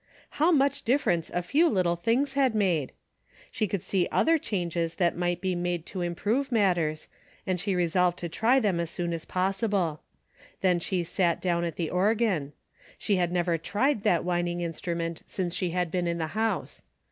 How 0.41 0.51
much 0.51 0.81
difference 0.81 1.29
a 1.31 1.43
few 1.43 1.69
little 1.69 1.95
things 1.95 2.33
had 2.33 2.55
made! 2.55 2.91
She 3.51 3.67
could 3.67 3.83
see 3.83 4.07
other 4.11 4.39
changes 4.39 4.95
that 4.95 5.15
might 5.15 5.41
be 5.41 5.53
made 5.53 5.85
to 5.85 6.01
improve 6.01 6.51
matters, 6.51 7.07
and 7.45 7.59
she 7.59 7.75
resolved 7.75 8.17
to 8.17 8.27
try 8.27 8.59
them 8.59 8.79
as 8.79 8.89
soon 8.89 9.13
as 9.13 9.25
possible. 9.25 10.01
Then 10.61 10.79
she 10.79 11.03
sat 11.03 11.39
down 11.39 11.63
at 11.65 11.75
the 11.75 11.91
organ. 11.91 12.53
She 12.97 13.17
had 13.17 13.31
never 13.31 13.59
tried 13.59 14.01
that 14.01 14.23
whin 14.25 14.47
ing 14.47 14.61
instrument, 14.61 15.21
since 15.27 15.53
she 15.53 15.69
had 15.69 15.91
been 15.91 16.07
in 16.07 16.17
the 16.17 16.27
house. 16.33 16.81